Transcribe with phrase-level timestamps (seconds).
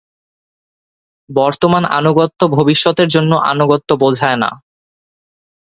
[1.29, 4.49] বর্তমান আনুগত্য ভবিষ্যতের জন্য আনুগত্য বোঝায় না।